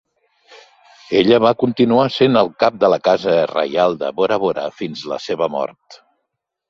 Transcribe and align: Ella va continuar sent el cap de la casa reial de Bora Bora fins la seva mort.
Ella 1.17 1.37
va 1.45 1.51
continuar 1.63 2.07
sent 2.15 2.39
el 2.41 2.49
cap 2.63 2.79
de 2.85 2.91
la 2.95 2.99
casa 3.09 3.35
reial 3.55 3.99
de 4.01 4.11
Bora 4.23 4.41
Bora 4.47 4.65
fins 4.81 5.05
la 5.13 5.21
seva 5.27 5.51
mort. 5.59 6.01